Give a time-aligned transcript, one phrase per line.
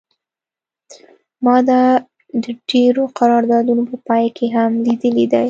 [1.43, 1.81] ما دا
[2.43, 5.39] د ډیرو قراردادونو په پای کې هم لیدلی دی